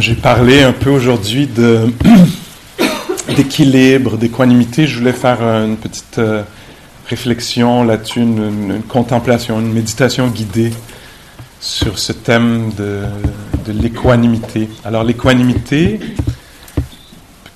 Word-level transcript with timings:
J'ai 0.00 0.16
parlé 0.16 0.62
un 0.62 0.72
peu 0.72 0.90
aujourd'hui 0.90 1.48
d'équilibre, 3.36 4.16
d'équanimité, 4.16 4.88
je 4.88 4.98
voulais 4.98 5.12
faire 5.12 5.40
une 5.40 5.76
petite 5.76 6.18
euh, 6.18 6.42
réflexion 7.08 7.84
là-dessus, 7.84 8.20
une, 8.20 8.82
contemplation, 8.88 9.60
une 9.60 9.72
méditation 9.72 10.26
guidée 10.28 10.72
sur 11.60 11.98
ce 12.00 12.12
thème 12.12 12.72
de, 12.76 13.04
l'équanimité. 13.72 14.68
Alors 14.84 15.04
l'équanimité, 15.04 16.00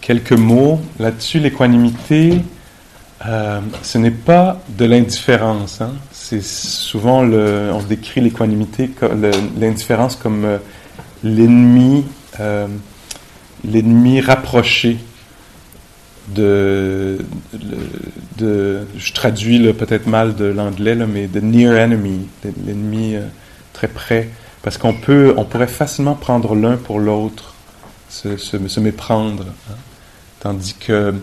quelques 0.00 0.32
mots 0.32 0.80
là-dessus, 1.00 1.40
l'équanimité, 1.40 2.40
euh, 3.26 3.60
ce 3.82 3.98
n'est 3.98 4.12
pas 4.12 4.60
de 4.78 4.84
l'indifférence. 4.84 5.80
Hein. 5.80 5.92
C'est 6.12 6.42
souvent 6.42 7.24
on 7.24 7.82
décrit 7.82 8.20
l'équanimité, 8.20 8.90
l'indifférence 9.58 10.14
comme 10.14 10.44
euh, 10.44 10.58
l'ennemi, 11.24 12.04
l'ennemi 13.64 14.20
rapproché 14.20 14.98
de, 16.34 17.18
je 18.96 19.12
traduis 19.12 19.72
peut-être 19.72 20.06
mal 20.06 20.34
de 20.34 20.44
l'anglais, 20.44 20.94
mais 20.94 21.26
de 21.26 21.40
near 21.40 21.76
enemy, 21.76 22.28
l'ennemi 22.66 23.16
euh, 23.16 23.22
très 23.72 23.88
près, 23.88 24.28
parce 24.62 24.78
qu'on 24.78 24.94
peut, 24.94 25.34
on 25.36 25.44
pourrait 25.44 25.68
facilement 25.68 26.14
prendre 26.14 26.54
l'un 26.54 26.76
pour 26.76 26.98
l'autre, 27.00 27.54
se, 28.08 28.36
se, 28.36 28.68
se, 28.68 28.80
méprendre, 28.80 29.46
hein. 29.70 29.74
tandis 30.40 30.74
que 30.74 31.14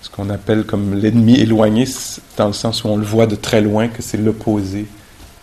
ce 0.00 0.10
qu'on 0.10 0.30
appelle 0.30 0.64
comme 0.64 0.94
l'ennemi 0.94 1.40
éloigné, 1.40 1.86
dans 2.36 2.48
le 2.48 2.52
sens 2.52 2.84
où 2.84 2.88
on 2.88 2.96
le 2.96 3.04
voit 3.04 3.26
de 3.26 3.36
très 3.36 3.60
loin, 3.60 3.88
que 3.88 4.02
c'est 4.02 4.16
l'opposé. 4.16 4.86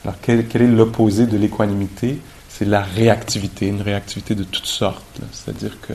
Alors 0.04 0.16
quel 0.22 0.40
est 0.40 0.68
l'opposé 0.68 1.26
de 1.26 1.38
l'équanimité? 1.38 2.20
C'est 2.60 2.66
la 2.66 2.82
réactivité, 2.82 3.68
une 3.68 3.82
réactivité 3.82 4.36
de 4.36 4.44
toutes 4.44 4.66
sortes, 4.66 5.22
c'est-à-dire 5.32 5.80
que 5.80 5.94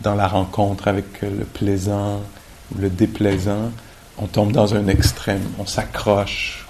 dans 0.00 0.14
la 0.14 0.28
rencontre 0.28 0.88
avec 0.88 1.20
le 1.20 1.44
plaisant 1.44 2.22
ou 2.74 2.78
le 2.80 2.88
déplaisant, 2.88 3.70
on 4.16 4.28
tombe 4.28 4.52
dans 4.52 4.74
un 4.74 4.88
extrême, 4.88 5.42
on 5.58 5.66
s'accroche, 5.66 6.66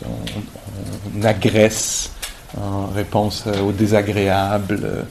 on, 0.00 1.24
agresse 1.24 2.12
en 2.56 2.86
réponse 2.86 3.48
au 3.48 3.72
désagréable, 3.72 5.04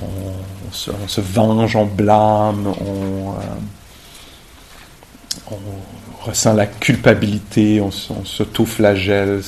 on, 0.00 0.70
se, 0.70 1.20
venge, 1.20 1.74
on 1.74 1.86
blâme, 1.86 2.68
on, 2.68 3.32
euh, 5.50 5.56
ressent 6.22 6.52
la 6.52 6.66
culpabilité, 6.66 7.80
on, 7.80 7.90
s'auto-flagelle, 7.90 9.42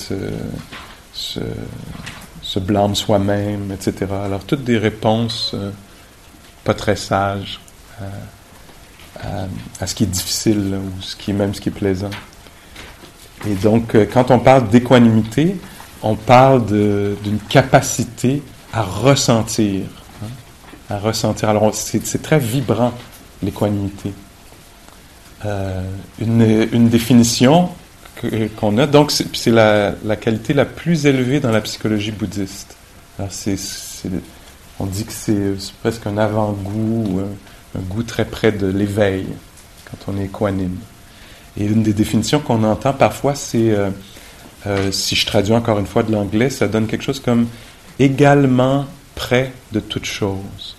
se, 1.16 2.58
blâme 2.58 2.94
soi-même, 2.94 3.70
etc. 3.72 4.06
Alors 4.24 4.44
toutes 4.44 4.64
des 4.64 4.78
réponses 4.78 5.52
euh, 5.54 5.70
pas 6.64 6.72
très 6.74 6.96
sage 6.96 7.60
euh, 8.00 9.46
à, 9.80 9.86
ce 9.86 9.94
qui 9.94 10.04
est 10.04 10.08
difficile 10.08 10.74
ou 10.74 11.02
ce 11.02 11.16
qui 11.16 11.32
est 11.32 11.34
même 11.34 11.54
ce 11.54 11.60
qui 11.60 11.68
est 11.68 11.72
plaisant. 11.72 12.10
Et 13.46 13.54
donc, 13.54 13.94
euh, 13.94 14.06
quand 14.10 14.30
on 14.30 14.38
parle 14.38 14.68
d'équanimité, 14.68 15.56
on 16.02 16.16
parle 16.16 16.64
d'une 16.66 17.38
capacité 17.48 18.42
à 18.72 18.82
ressentir, 18.82 19.84
hein, 20.22 20.28
à 20.90 20.98
ressentir. 20.98 21.50
Alors, 21.50 21.74
c'est 21.74 22.22
très 22.22 22.38
vibrant 22.38 22.92
l'équanimité. 23.42 24.12
Une, 26.18 26.88
définition 26.88 27.70
qu'on 28.58 28.78
a, 28.78 28.86
donc 28.86 29.10
c'est 29.10 29.50
la, 29.50 29.94
la, 30.04 30.16
qualité 30.16 30.54
la 30.54 30.64
plus 30.64 31.06
élevée 31.06 31.40
dans 31.40 31.50
la 31.50 31.60
psychologie 31.60 32.12
bouddhiste. 32.12 32.76
On 34.78 34.86
dit 34.86 35.04
que 35.04 35.12
c'est 35.12 35.54
presque 35.80 36.06
un 36.06 36.18
avant-goût, 36.18 37.20
un, 37.74 37.80
goût 37.80 38.02
très 38.02 38.24
près 38.24 38.52
de 38.52 38.66
l'éveil 38.66 39.26
quand 39.90 40.12
on 40.12 40.18
est 40.20 40.24
équanime. 40.24 40.78
Et 41.58 41.64
une 41.64 41.82
des 41.82 41.94
définitions 41.94 42.40
qu'on 42.40 42.62
entend 42.64 42.92
parfois, 42.92 43.34
c'est, 43.34 43.70
euh, 43.70 43.90
euh, 44.66 44.92
si 44.92 45.16
je 45.16 45.24
traduis 45.24 45.54
encore 45.54 45.78
une 45.78 45.86
fois 45.86 46.02
de 46.02 46.12
l'anglais, 46.12 46.50
ça 46.50 46.68
donne 46.68 46.86
quelque 46.86 47.02
chose 47.02 47.20
comme 47.20 47.48
également 47.98 48.84
près 49.14 49.52
de 49.72 49.80
toute 49.80 50.04
chose. 50.04 50.76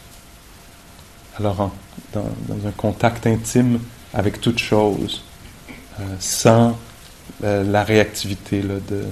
Alors, 1.39 1.71
dans, 2.13 2.21
un 2.65 2.71
contact 2.71 3.25
intime 3.25 3.79
avec 4.13 4.41
toute 4.41 4.59
chose, 4.59 5.23
euh, 5.99 6.03
sans 6.19 6.77
euh, 7.43 7.63
la 7.63 7.83
réactivité 7.83 8.61
là, 8.61 8.75
de. 8.89 9.03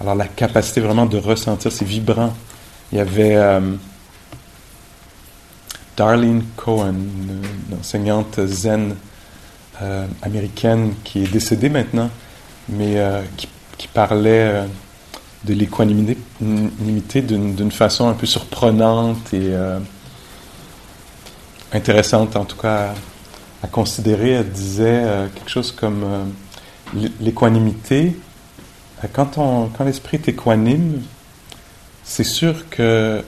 Alors, 0.00 0.14
la 0.14 0.26
capacité 0.26 0.80
vraiment 0.80 1.06
de 1.06 1.18
ressentir, 1.18 1.70
c'est 1.70 1.84
vibrant 1.84 2.34
il 2.92 2.98
y 2.98 3.00
avait 3.00 3.34
euh, 3.34 3.60
Darlene 5.96 6.44
Cohen, 6.56 6.94
une, 6.94 7.78
enseignante 7.78 8.44
zen 8.46 8.94
euh, 9.82 10.06
américaine 10.22 10.94
qui 11.02 11.24
est 11.24 11.32
décédée 11.32 11.68
maintenant, 11.68 12.10
mais 12.68 12.96
qui, 13.36 13.48
parlait 13.92 14.64
de 15.44 15.54
l'équanimité 15.54 17.22
d'une 17.22 17.70
façon 17.70 18.08
un 18.08 18.14
peu 18.14 18.26
surprenante 18.26 19.32
et 19.34 19.52
intéressante, 21.72 22.34
en 22.36 22.44
tout 22.44 22.56
cas 22.56 22.94
à, 23.62 23.64
à 23.64 23.68
considérer. 23.68 24.30
Elle 24.30 24.50
disait 24.50 25.04
quelque 25.34 25.50
chose 25.50 25.70
comme 25.70 26.32
l'équanimité. 27.20 28.16
Quand, 29.12 29.38
on, 29.38 29.68
quand 29.68 29.84
l'esprit 29.84 30.16
est 30.16 30.28
équanime, 30.28 31.02
c'est 32.04 32.24
sûr 32.24 32.68
que, 32.70 33.22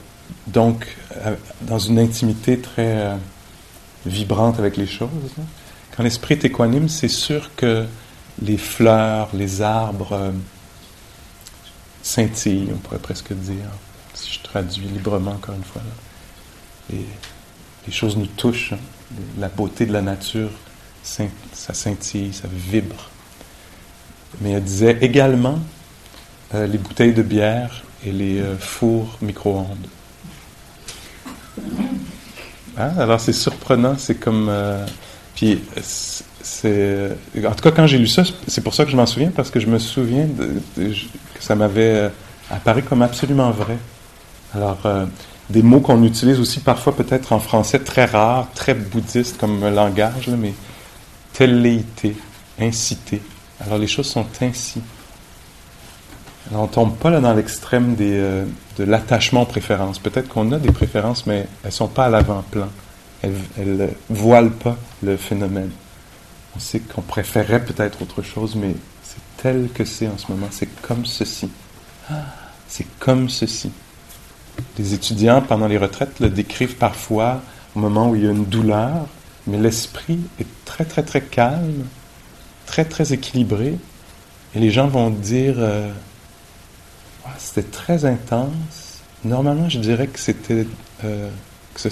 donc, 0.47 0.97
euh, 1.17 1.35
dans 1.63 1.79
une 1.79 1.99
intimité 1.99 2.59
très 2.59 2.99
euh, 2.99 3.17
vibrante 4.07 4.59
avec 4.59 4.77
les 4.77 4.87
choses, 4.87 5.09
là, 5.37 5.45
quand 5.95 6.03
l'esprit 6.03 6.35
est 6.35 6.45
équanime, 6.45 6.89
c'est 6.89 7.09
sûr 7.09 7.51
que 7.57 7.87
les 8.43 8.59
fleurs, 8.59 9.31
les 9.33 9.63
arbres 9.63 10.13
euh, 10.13 10.31
scintillent, 12.03 12.69
on 12.73 12.77
pourrait 12.79 12.99
presque 12.99 13.33
dire, 13.33 13.71
si 14.15 14.35
je 14.35 14.43
traduis 14.43 14.87
librement 14.87 15.33
encore 15.33 15.55
une 15.55 15.65
fois. 15.65 15.83
Et 16.93 17.05
les 17.87 17.93
choses 17.93 18.17
nous 18.17 18.27
touchent, 18.27 18.75
hein. 18.75 18.79
la 19.39 19.49
beauté 19.49 19.87
de 19.87 19.93
la 19.93 20.03
nature, 20.03 20.51
ça 21.03 21.75
scintille, 21.75 22.33
ça 22.33 22.49
vibre. 22.51 23.11
Mais 24.41 24.53
elle 24.53 24.63
disait 24.63 24.99
également, 25.01 25.59
euh, 26.55 26.67
les 26.67 26.79
bouteilles 26.79 27.13
de 27.13 27.23
bière 27.23 27.83
et 28.05 28.13
les 28.13 28.39
euh, 28.39 28.57
fours 28.57 29.19
micro-ondes. 29.21 29.89
Ah, 32.77 32.93
alors 32.99 33.21
c'est 33.21 33.33
surprenant, 33.33 33.97
c'est 33.99 34.15
comme... 34.15 34.49
Euh, 34.49 34.87
puis 35.35 35.61
c'est... 36.43 37.17
En 37.45 37.53
tout 37.53 37.63
cas, 37.63 37.73
quand 37.73 37.87
j'ai 37.87 37.99
lu 37.99 38.07
ça, 38.07 38.23
c'est 38.47 38.63
pour 38.63 38.75
ça 38.75 38.85
que 38.85 38.91
je 38.91 38.97
m'en 38.97 39.07
souviens, 39.07 39.33
parce 39.35 39.51
que 39.51 39.59
je 39.59 39.67
me 39.67 39.79
souviens 39.79 40.29
que 40.77 40.93
ça 41.41 41.55
m'avait 41.55 42.11
apparu 42.51 42.83
comme 42.83 43.03
absolument 43.03 43.51
vrai. 43.51 43.77
Alors, 44.55 44.79
des 45.51 45.63
mots 45.63 45.81
qu'on 45.81 46.03
utilise 46.05 46.39
aussi 46.41 46.61
parfois 46.61 46.95
peut-être 46.95 47.33
en 47.33 47.41
français, 47.41 47.81
très 47.81 48.05
rares, 48.07 48.49
très 48.55 48.75
bouddhiste 48.75 49.37
comme 49.37 49.69
langage, 49.69 50.29
là, 50.29 50.37
mais 50.39 50.55
velléité, 51.39 52.17
incité. 52.59 53.21
Alors 53.61 53.79
les 53.79 53.87
choses 53.87 54.07
sont 54.07 54.27
ainsi. 54.41 54.81
Alors, 56.51 56.63
on 56.63 56.67
ne 56.67 56.73
tombe 56.73 56.97
pas 56.97 57.11
là 57.11 57.21
dans 57.21 57.35
l'extrême 57.35 57.97
euh, 58.01 58.45
de 58.79 58.85
l'attachement 58.85 59.43
aux 59.43 59.47
préférences. 59.47 59.99
Peut-être 59.99 60.29
qu'on 60.29 60.53
a 60.53 60.59
des 60.59 60.71
préférences, 60.71 61.27
mais 61.27 61.49
elles 61.63 61.67
ne 61.67 61.71
sont 61.71 61.89
pas 61.89 62.07
à 62.07 62.09
l'avant-plan. 62.09 62.69
Elles 63.23 63.35
ne 63.59 63.89
voilent 64.09 64.53
pas 64.53 64.77
le 65.03 65.17
phénomène. 65.17 65.71
On 66.55 66.61
sait 66.61 66.79
qu'on 66.79 67.03
préférerait 67.03 67.65
peut-être 67.65 68.03
autre 68.03 68.23
chose, 68.23 68.55
mais 68.55 68.75
c'est 69.03 69.43
tel 69.43 69.69
que 69.75 69.85
c'est 69.85 70.07
en 70.07 70.17
ce 70.19 70.31
moment. 70.31 70.47
C'est 70.53 70.69
comme 70.83 71.05
ceci. 71.05 71.51
C'est 72.69 72.87
comme 73.01 73.29
ceci. 73.29 73.73
Les 74.79 74.95
étudiants, 74.95 75.43
pendant 75.43 75.67
les 75.67 75.79
retraites, 75.79 76.21
le 76.21 76.31
décrivent 76.31 76.77
parfois 76.77 77.43
au 77.75 77.81
moment 77.81 78.11
où 78.11 78.17
il 78.17 78.25
y 78.25 78.27
a 78.27 78.31
une 78.31 78.45
douleur, 78.45 79.07
mais 79.47 79.59
l'esprit 79.59 80.21
est 80.41 80.47
très, 80.65 80.85
très, 80.85 81.03
très 81.03 81.21
calme, 81.21 81.85
très, 82.67 82.85
très 82.85 83.13
équilibré. 83.13 83.77
Et 84.55 84.61
les 84.61 84.71
gens 84.71 84.89
vont 84.89 85.11
dire... 85.11 85.55
Euh, 85.59 85.91
c'était 87.39 87.69
très 87.69 88.05
intense, 88.05 89.01
normalement, 89.25 89.69
je 89.69 89.79
dirais 89.79 90.07
que 90.07 90.19
c'était 90.19 90.67
euh, 91.05 91.29
que 91.75 91.91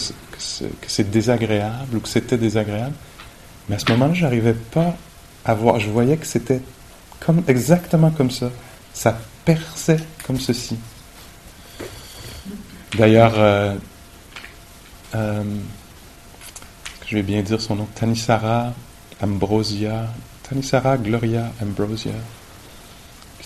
c'est 0.86 1.10
désagréable 1.10 1.96
ou 1.96 2.00
que 2.00 2.08
c'était 2.08 2.38
désagréable. 2.38 2.94
Mais 3.68 3.76
à 3.76 3.78
ce 3.78 3.90
moment-là, 3.92 4.14
j'arrivais 4.14 4.54
pas 4.54 4.96
à 5.44 5.54
voir. 5.54 5.78
Je 5.78 5.90
voyais 5.90 6.16
que 6.16 6.26
c'était 6.26 6.60
comme 7.20 7.42
exactement 7.48 8.10
comme 8.10 8.30
ça. 8.30 8.50
Ça 8.92 9.18
perçait 9.44 10.00
comme 10.26 10.38
ceci. 10.38 10.76
D'ailleurs, 12.96 13.34
euh, 13.36 13.74
euh, 15.14 15.42
je 17.06 17.16
vais 17.16 17.22
bien 17.22 17.42
dire 17.42 17.60
son 17.60 17.76
nom, 17.76 17.88
Tanisara 17.94 18.72
Ambrosia, 19.20 20.08
Tanisara 20.54 20.96
Gloria 20.98 21.50
Ambrosia, 21.60 22.12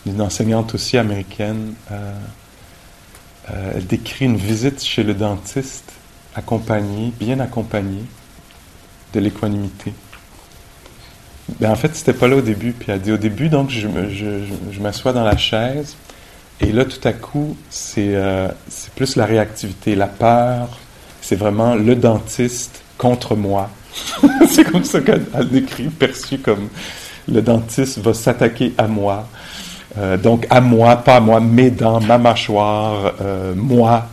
une 0.04 0.20
enseignante 0.20 0.74
aussi 0.74 0.98
américaine. 0.98 1.72
Euh, 1.90 2.12
elle 3.74 3.86
décrit 3.86 4.26
une 4.26 4.36
visite 4.36 4.84
chez 4.84 5.02
le 5.02 5.14
dentiste 5.14 5.90
accompagnée, 6.34 7.14
bien 7.18 7.40
accompagnée, 7.40 8.04
de 9.14 9.20
l'équanimité. 9.20 9.94
Ben, 11.60 11.70
en 11.70 11.76
fait, 11.76 11.96
c'était 11.96 12.12
pas 12.12 12.28
là 12.28 12.36
au 12.36 12.42
début. 12.42 12.72
Puis 12.72 12.92
elle 12.92 13.00
dit 13.00 13.12
au 13.12 13.16
début, 13.16 13.48
donc 13.48 13.70
je, 13.70 13.88
m'assois 14.78 15.14
dans 15.14 15.24
la 15.24 15.38
chaise, 15.38 15.96
et 16.60 16.72
là, 16.72 16.84
tout 16.84 17.08
à 17.08 17.14
coup, 17.14 17.56
c'est 17.70 18.14
euh, 18.16 18.48
plus 18.96 19.16
la 19.16 19.24
réactivité, 19.24 19.94
la 19.94 20.08
peur. 20.08 20.78
C'est 21.22 21.36
vraiment 21.36 21.74
le 21.74 21.96
dentiste 21.96 22.82
contre 22.98 23.34
moi. 23.34 23.70
c'est 24.48 24.64
comme 24.64 24.84
ça 24.84 25.00
qu'elle 25.00 25.24
décrit, 25.50 25.84
perçu 25.84 26.38
comme 26.38 26.68
le 27.30 27.42
dentiste 27.42 27.98
va 27.98 28.14
s'attaquer 28.14 28.74
à 28.78 28.86
moi. 28.86 29.28
Euh, 29.98 30.16
donc 30.16 30.46
à 30.50 30.60
moi, 30.60 30.96
pas 30.96 31.16
à 31.16 31.20
moi, 31.20 31.40
mes 31.40 31.70
dents, 31.70 32.00
ma 32.00 32.18
mâchoire, 32.18 33.14
euh, 33.20 33.54
moi, 33.54 34.08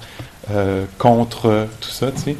contre 1.00 1.68
tout 1.82 1.90
ça, 1.90 2.12
tu 2.12 2.22
sais. 2.22 2.36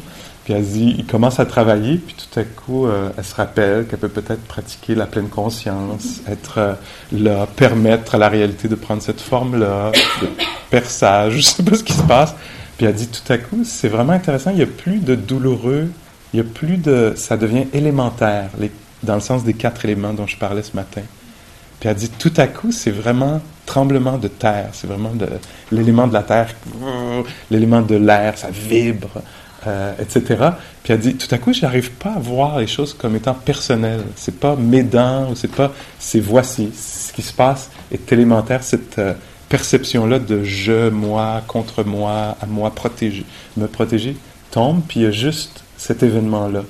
Puis 0.46 0.54
elle 0.54 0.64
dit, 0.64 0.94
il 0.96 1.04
commence 1.04 1.40
à 1.40 1.44
travailler, 1.44 1.96
puis 1.96 2.14
tout 2.14 2.38
à 2.38 2.44
coup, 2.44 2.86
euh, 2.86 3.10
elle 3.18 3.24
se 3.24 3.34
rappelle 3.34 3.84
qu'elle 3.88 3.98
peut 3.98 4.08
peut-être 4.08 4.44
pratiquer 4.44 4.94
la 4.94 5.06
pleine 5.06 5.28
conscience, 5.28 6.20
être 6.28 6.58
euh, 6.58 6.74
là, 7.10 7.48
permettre 7.56 8.14
à 8.14 8.18
la 8.18 8.28
réalité 8.28 8.68
de 8.68 8.76
prendre 8.76 9.02
cette 9.02 9.20
forme-là, 9.20 9.90
de 10.22 10.28
perçage, 10.70 11.38
je 11.38 11.40
sais 11.40 11.64
pas 11.64 11.74
ce 11.74 11.82
qui 11.82 11.94
se 11.94 12.02
passe. 12.04 12.32
Puis 12.76 12.86
elle 12.86 12.94
dit, 12.94 13.08
tout 13.08 13.32
à 13.32 13.38
coup, 13.38 13.64
c'est 13.64 13.88
vraiment 13.88 14.12
intéressant, 14.12 14.50
il 14.50 14.58
n'y 14.58 14.62
a 14.62 14.66
plus 14.66 14.98
de 14.98 15.16
douloureux, 15.16 15.88
il 16.36 16.42
n'y 16.42 16.48
a 16.50 16.52
plus 16.52 16.76
de... 16.76 17.14
ça 17.16 17.38
devient 17.38 17.64
élémentaire, 17.72 18.50
dans 19.02 19.14
le 19.14 19.20
sens 19.20 19.42
des 19.42 19.54
quatre 19.54 19.86
éléments 19.86 20.12
dont 20.12 20.26
je 20.26 20.36
parlais 20.36 20.62
ce 20.62 20.76
matin. 20.76 21.00
Puis 21.80 21.88
elle 21.88 21.96
dit, 21.96 22.10
tout 22.10 22.32
à 22.36 22.46
coup, 22.46 22.72
c'est 22.72 22.90
vraiment 22.90 23.40
tremblement 23.64 24.18
de 24.18 24.28
terre, 24.28 24.68
c'est 24.72 24.86
vraiment 24.86 25.12
l'élément 25.72 26.06
de 26.06 26.12
la 26.12 26.22
terre, 26.22 26.54
l'élément 27.50 27.80
de 27.80 27.96
l'air, 27.96 28.36
ça 28.36 28.48
vibre. 28.50 29.22
Euh, 29.66 29.94
etc. 29.98 30.50
Puis 30.84 30.92
elle 30.92 31.00
dit, 31.00 31.14
tout 31.16 31.34
à 31.34 31.38
coup, 31.38 31.52
je 31.52 31.62
n'arrive 31.62 31.90
pas 31.92 32.12
à 32.12 32.18
voir 32.20 32.58
les 32.60 32.68
choses 32.68 32.92
comme 32.92 33.16
étant 33.16 33.34
personnelles. 33.34 34.04
C'est 34.14 34.38
pas 34.38 34.54
mes 34.54 34.84
dents, 34.84 35.34
c'est 35.34 35.50
pas, 35.50 35.72
c'est 35.98 36.20
voici. 36.20 36.70
Ce 36.72 37.12
qui 37.12 37.22
se 37.22 37.32
passe 37.32 37.70
est 37.90 38.12
élémentaire, 38.12 38.62
cette 38.62 38.98
euh, 38.98 39.14
perception-là 39.48 40.18
de 40.18 40.44
je, 40.44 40.90
moi, 40.90 41.42
contre 41.48 41.82
moi, 41.82 42.36
à 42.40 42.46
moi 42.46 42.70
protéger, 42.72 43.24
me 43.56 43.66
protéger, 43.66 44.16
tombe, 44.52 44.82
puis 44.86 45.00
il 45.00 45.02
y 45.04 45.06
a 45.06 45.10
juste 45.10 45.64
cet 45.76 46.02
événement-là. 46.02 46.62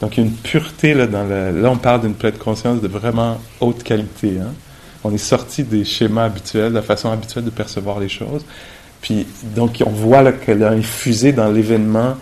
Donc 0.00 0.16
il 0.16 0.24
y 0.24 0.26
a 0.26 0.26
une 0.26 0.36
pureté 0.36 0.94
là 0.94 1.06
dans 1.06 1.26
on 1.64 1.76
parle 1.76 2.02
d'une 2.02 2.14
pleine 2.14 2.38
conscience 2.38 2.80
de 2.80 2.88
vraiment 2.88 3.38
haute 3.60 3.82
qualité. 3.82 4.38
Hein. 4.40 4.52
On 5.04 5.12
est 5.14 5.18
sorti 5.18 5.64
des 5.64 5.84
schémas 5.84 6.24
habituels, 6.24 6.70
de 6.70 6.74
la 6.74 6.82
façon 6.82 7.10
habituelle 7.10 7.44
de 7.44 7.50
percevoir 7.50 8.00
les 8.00 8.08
choses. 8.08 8.44
Puis, 9.00 9.26
donc, 9.56 9.82
on 9.84 9.90
voit 9.90 10.30
qu'elle 10.32 10.62
a 10.62 10.70
infusé 10.70 11.32
dans 11.32 11.50
l'événement 11.50 12.16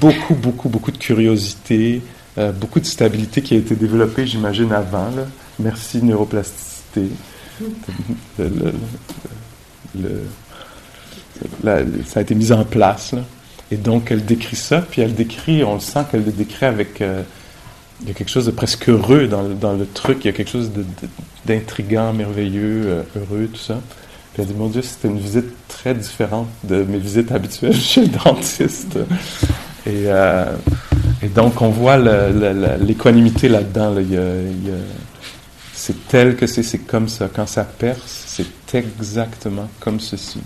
beaucoup, 0.00 0.34
beaucoup, 0.34 0.68
beaucoup 0.68 0.92
de 0.92 0.98
curiosité, 0.98 2.02
euh, 2.36 2.52
beaucoup 2.52 2.80
de 2.80 2.84
stabilité 2.84 3.40
qui 3.40 3.54
a 3.54 3.58
été 3.58 3.74
développée, 3.74 4.26
j'imagine, 4.26 4.72
avant. 4.72 5.08
Merci, 5.58 6.02
neuroplasticité. 6.02 7.08
ça 12.04 12.18
a 12.18 12.20
été 12.20 12.34
mis 12.34 12.52
en 12.52 12.64
place. 12.64 13.14
Et 13.70 13.76
donc, 13.76 14.10
elle 14.10 14.24
décrit 14.24 14.56
ça, 14.56 14.80
puis 14.80 15.00
elle 15.00 15.14
décrit, 15.14 15.62
on 15.62 15.74
le 15.74 15.80
sent 15.80 16.00
qu'elle 16.10 16.24
le 16.24 16.32
décrit 16.32 16.66
avec. 16.66 17.00
Euh, 17.00 17.22
il 18.02 18.08
y 18.08 18.10
a 18.10 18.14
quelque 18.14 18.30
chose 18.30 18.46
de 18.46 18.50
presque 18.50 18.88
heureux 18.88 19.26
dans, 19.26 19.42
dans 19.42 19.74
le 19.74 19.86
truc, 19.86 20.18
il 20.24 20.28
y 20.28 20.30
a 20.30 20.32
quelque 20.32 20.50
chose 20.50 20.70
d'intrigant, 21.44 22.14
merveilleux, 22.14 22.84
euh, 22.86 23.02
heureux, 23.14 23.46
tout 23.52 23.60
ça. 23.60 23.78
Puis 24.32 24.42
elle 24.42 24.48
dit, 24.48 24.54
mon 24.54 24.68
Dieu, 24.68 24.80
c'était 24.80 25.08
une 25.08 25.18
visite 25.18 25.52
très 25.68 25.94
différente 25.94 26.48
de 26.64 26.82
mes 26.82 26.98
visites 26.98 27.30
habituelles 27.30 27.74
chez 27.80 28.02
le 28.02 28.08
dentiste. 28.08 28.96
Et, 29.86 30.04
euh, 30.06 30.46
donc, 31.34 31.60
on 31.60 31.68
voit 31.68 31.98
l'équanimité 31.98 33.48
là-dedans. 33.48 33.94
c'est 35.74 36.08
tel 36.08 36.36
que 36.36 36.46
c'est, 36.46 36.62
c'est 36.62 36.78
comme 36.78 37.08
ça. 37.08 37.28
Quand 37.32 37.46
ça 37.46 37.64
perce, 37.64 38.24
c'est 38.26 38.74
exactement 38.74 39.68
comme 39.78 40.00
ceci. 40.00 40.40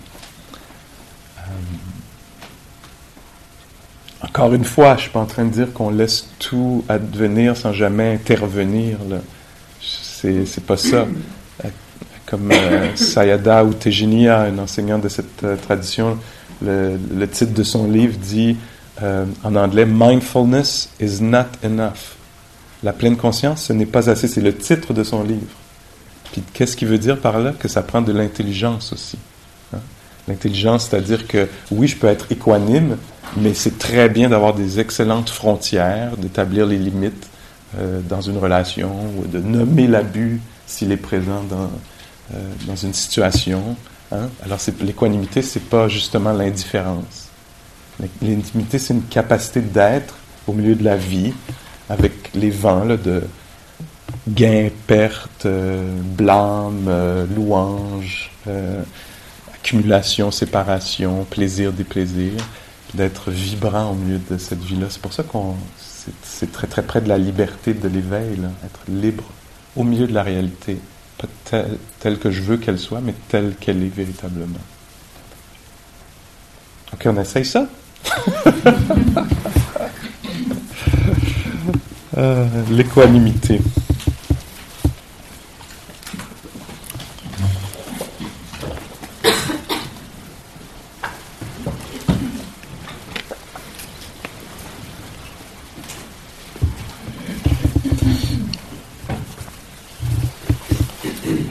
Encore 4.25 4.55
une 4.55 4.65
fois, 4.65 4.91
je 4.91 4.93
ne 4.93 5.01
suis 5.01 5.11
pas 5.11 5.21
en 5.21 5.27
train 5.27 5.45
de 5.45 5.51
dire 5.51 5.73
qu'on 5.73 5.91
laisse 5.91 6.29
tout 6.39 6.85
advenir 6.89 7.57
sans 7.57 7.73
jamais 7.73 8.13
intervenir. 8.13 8.99
C'est, 9.81 10.47
c'est 10.47 10.65
pas 10.65 10.77
ça 10.77 11.07
comme 12.27 12.51
euh, 12.51 12.97
Sayada 12.97 13.65
ou 13.65 13.75
Tejiniya, 13.75 14.43
un 14.43 14.59
enseignant 14.59 14.99
de 14.99 15.09
cette 15.09 15.45
euh, 15.45 15.57
tradition, 15.57 16.19
le, 16.63 17.27
titre 17.27 17.53
de 17.53 17.63
son 17.63 17.89
livre 17.89 18.17
dit 18.17 18.57
euh, 19.03 19.27
en 19.43 19.57
anglais 19.57 19.85
Mindfulness 19.87 20.89
is 21.01 21.23
not 21.23 21.47
enough. 21.63 22.17
La 22.83 22.93
pleine 22.93 23.17
conscience, 23.17 23.65
ce 23.65 23.73
n'est 23.73 23.87
pas 23.87 24.09
assez. 24.11 24.29
C'est 24.29 24.41
le 24.41 24.55
titre 24.55 24.93
de 24.93 25.05
son 25.05 25.23
livre. 25.23 25.53
Puis 26.33 26.43
qu'est-ce 26.53 26.77
qu'il 26.77 26.89
veut 26.89 26.99
dire 26.99 27.19
par 27.19 27.39
là? 27.39 27.53
Que 27.59 27.69
ça 27.69 27.83
prend 27.83 28.03
de 28.03 28.13
l'intelligence 28.13 28.93
aussi. 28.93 29.19
Hein? 29.75 29.79
L'intelligence, 30.29 30.89
c'est-à-dire 30.89 31.27
que 31.27 31.49
oui, 31.71 31.89
je 31.89 31.97
peux 31.97 32.07
être 32.07 32.31
équanime, 32.31 32.97
mais 33.37 33.55
c'est 33.55 33.79
très 33.79 34.09
bien 34.09 34.29
d'avoir 34.29 34.55
des 34.55 34.81
excellentes 34.81 35.31
frontières, 35.31 36.17
d'établir 36.17 36.67
les 36.67 36.79
limites 36.79 37.29
dans 38.09 38.21
une 38.21 38.39
relation 38.39 38.93
ou 39.19 39.27
de 39.27 39.41
nommer 39.41 39.89
l'abus 39.89 40.41
s'il 40.67 40.93
est 40.93 40.97
présent 40.97 41.43
dans, 41.43 41.71
euh, 42.33 42.37
dans 42.67 42.77
une 42.77 42.95
situation. 42.95 43.77
Hein? 44.11 44.29
Alors, 44.43 44.59
l'équanimité, 44.81 45.43
c'est 45.43 45.65
pas 45.69 45.89
justement 45.89 46.33
l'indifférence. 46.33 47.29
L'intimité, 48.23 48.79
c'est 48.79 48.95
une 48.95 49.03
capacité 49.03 49.61
d'être 49.61 50.15
au 50.47 50.55
milieu 50.55 50.75
de 50.75 50.85
la 50.85 50.97
vie 50.97 51.35
avec 51.91 52.31
les 52.35 52.51
vents 52.51 52.87
de 52.87 53.23
gain, 54.27 54.71
perte, 54.87 55.45
euh, 55.45 55.97
blâme, 56.01 56.87
euh, 56.89 57.27
louange, 57.37 58.31
accumulation, 59.55 60.31
séparation, 60.31 61.25
plaisir, 61.25 61.73
déplaisir, 61.73 62.33
d'être 62.95 63.31
vibrant 63.31 63.91
au 63.91 63.95
milieu 63.95 64.21
de 64.31 64.39
cette 64.39 64.63
vie-là. 64.63 64.87
C'est 64.91 65.03
pour 65.03 65.13
ça 65.13 65.23
qu'on 65.23 65.57
c'est 66.23 66.53
très 66.53 66.67
très 66.67 66.83
près 66.83 67.01
de 67.01 67.09
la 67.09 67.17
liberté 67.19 67.73
de 67.73 67.89
l'éveil, 67.89 68.39
être 68.65 68.81
libre 68.89 69.25
au 69.75 69.85
milieu 69.85 70.07
de 70.07 70.13
la 70.13 70.23
réalité 70.23 70.79
pas 71.19 71.29
telle, 72.01 72.19
que 72.19 72.31
je 72.31 72.43
veux 72.43 72.57
qu'elle 72.57 72.79
soit, 72.79 73.01
mais 73.01 73.15
telle 73.29 73.55
qu'elle 73.57 73.83
est 73.83 73.95
véritablement. 73.95 74.59
Ok, 76.93 77.03
on 77.07 77.21
essaye 77.21 77.45
ça? 77.45 77.67
Euh, 82.17 82.47
L'équanimité. 82.71 83.61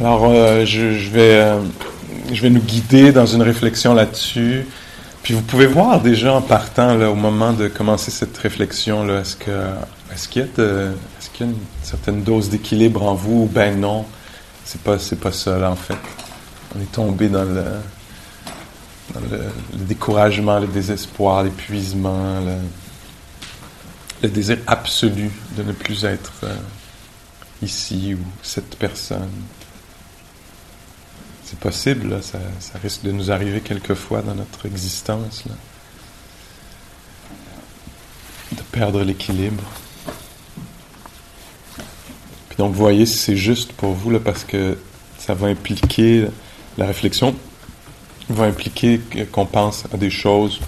Alors, 0.03 0.25
euh, 0.25 0.65
je, 0.65 1.10
vais, 1.12 1.36
euh, 1.36 1.62
je 2.29 2.41
vais 2.41 2.50
nous 2.50 2.60
guider 2.60 3.13
dans 3.13 3.25
une 3.25 3.41
réflexion 3.41 3.93
là-dessus. 3.93 4.67
Puis 5.22 5.33
vous 5.33 5.41
pouvez 5.41 5.65
voir 5.65 6.01
déjà 6.01 6.33
en 6.33 6.41
partant, 6.41 6.98
là, 6.98 7.10
au 7.10 7.15
moment 7.15 7.53
de 7.53 7.69
commencer 7.69 8.12
cette 8.12 8.38
réflexion, 8.38 9.05
là, 9.05 9.22
est-ce, 9.22 9.38
que, 9.38 9.50
est-ce, 10.13 10.27
qu'il 10.27 10.41
y 10.41 10.43
a 10.43 10.48
est-ce 10.50 11.29
qu'il 11.29 11.45
y 11.45 11.50
a 11.50 11.53
une 11.53 11.60
certaine 11.83 12.22
dose 12.22 12.50
d'équilibre 12.50 13.03
en 13.03 13.13
vous 13.13 13.43
ou 13.43 13.50
ben 13.50 13.79
non? 13.79 14.05
C'est 14.65 14.81
pas, 14.81 15.00
c'est 15.00 15.22
pas 15.22 15.31
ça, 15.31 15.72
en 15.72 15.77
fait. 15.77 15.95
On 16.75 16.81
est 16.81 16.91
tombé 16.91 17.29
dans 17.29 17.45
le, 17.45 17.63
découragement, 19.72 20.60
le 20.60 20.67
désespoir, 20.67 21.43
l'épuisement, 21.43 22.41
le, 22.41 22.57
le, 24.22 24.27
désir 24.27 24.57
absolu 24.67 25.31
de 25.55 25.63
ne 25.63 25.72
plus 25.72 26.03
être 26.03 26.33
euh, 26.43 26.53
ici 27.62 28.15
ou 28.15 28.24
cette 28.41 28.75
personne. 28.75 29.29
C'est 31.45 31.59
possible, 31.59 32.21
ça, 32.23 32.39
risque 32.81 33.03
de 33.03 33.12
nous 33.12 33.31
arriver 33.31 33.62
quelquefois 33.62 34.21
dans 34.21 34.35
notre 34.35 34.65
existence, 34.65 35.43
de 38.51 38.62
perdre 38.71 39.03
l'équilibre. 39.03 39.63
Puis 42.47 42.57
donc, 42.57 42.73
voyez 42.73 43.05
si 43.05 43.17
c'est 43.17 43.35
juste 43.35 43.73
pour 43.73 43.93
vous, 43.93 44.09
là, 44.09 44.19
parce 44.19 44.43
que 44.43 44.77
ça 45.17 45.33
va 45.33 45.47
impliquer, 45.47 46.27
la 46.77 46.85
réflexion 46.85 47.35
va 48.29 48.45
impliquer 48.45 49.01
qu'on 49.31 49.45
pense 49.45 49.85
à 49.93 49.97
des 49.97 50.09
choses, 50.09 50.59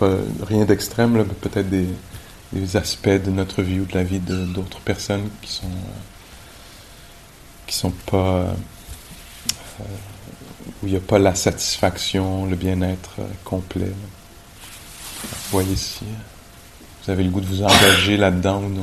rien 0.00 0.64
d'extrême, 0.64 1.12
mais 1.12 1.24
peut-être 1.24 1.68
des, 1.68 1.86
aspects 2.76 3.08
de 3.08 3.30
notre 3.30 3.62
vie 3.62 3.80
ou 3.80 3.84
de 3.84 3.94
la 3.94 4.04
vie 4.04 4.20
d'autres 4.20 4.80
personnes 4.80 5.28
qui 5.42 5.52
sont, 5.52 5.66
euh, 5.66 6.00
qui 7.66 7.76
sont 7.76 7.90
pas 7.90 8.54
où 9.80 10.86
il 10.86 10.90
n'y 10.90 10.96
a 10.96 11.00
pas 11.00 11.18
la 11.18 11.34
satisfaction, 11.34 12.46
le 12.46 12.56
bien-être 12.56 13.16
euh, 13.18 13.24
complet. 13.44 13.92
Voyez 15.50 15.76
si 15.76 16.04
vous 17.04 17.10
avez 17.10 17.24
le 17.24 17.30
goût 17.30 17.40
de 17.40 17.46
vous 17.46 17.62
engager 17.62 18.16
là-dedans 18.16 18.62
ou 18.62 18.68
non? 18.68 18.82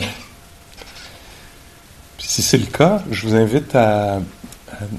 si 2.17 2.41
c'est 2.41 2.57
le 2.57 2.65
cas, 2.65 3.03
je 3.11 3.27
vous 3.27 3.35
invite 3.35 3.75
à, 3.75 4.19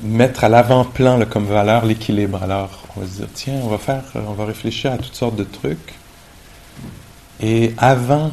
mettre 0.02 0.44
à 0.44 0.48
l'avant-plan 0.48 1.24
comme 1.26 1.46
valeur 1.46 1.84
l'équilibre. 1.84 2.42
Alors, 2.42 2.84
on 2.96 3.00
va 3.00 3.06
se 3.06 3.16
dire, 3.16 3.28
tiens, 3.34 3.60
on 3.62 3.68
va 3.68 3.78
faire, 3.78 4.04
on 4.14 4.32
va 4.32 4.44
réfléchir 4.44 4.92
à 4.92 4.98
toutes 4.98 5.14
sortes 5.14 5.36
de 5.36 5.44
trucs. 5.44 5.94
Et 7.40 7.74
avant 7.76 8.30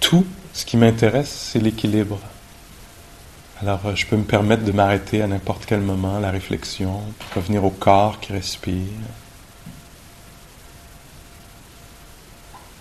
tout, 0.00 0.24
ce 0.52 0.64
qui 0.64 0.76
m'intéresse, 0.76 1.50
c'est 1.52 1.58
l'équilibre. 1.58 2.18
Alors, 3.62 3.86
euh, 3.86 3.94
je 3.94 4.04
peux 4.06 4.16
me 4.16 4.24
permettre 4.24 4.64
de 4.64 4.72
m'arrêter 4.72 5.22
à 5.22 5.26
n'importe 5.28 5.64
quel 5.66 5.80
moment, 5.80 6.18
la 6.18 6.30
réflexion, 6.30 7.00
revenir 7.34 7.64
au 7.64 7.70
corps 7.70 8.18
qui 8.20 8.32
respire. 8.32 8.88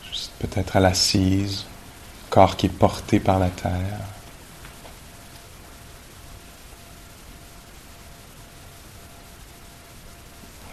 Juste 0.09 0.31
peut-être 0.39 0.75
à 0.75 0.79
l'assise, 0.79 1.65
corps 2.29 2.57
qui 2.57 2.65
est 2.65 2.69
porté 2.69 3.19
par 3.19 3.37
la 3.37 3.49
terre. 3.49 3.99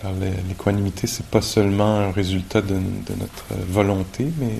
Alors, 0.02 0.16
l'équanimité, 0.48 1.06
c'est 1.06 1.26
pas 1.26 1.42
seulement 1.42 1.98
un 1.98 2.10
résultat 2.10 2.62
de 2.62 2.74
notre 2.74 3.54
volonté, 3.68 4.32
mais 4.38 4.54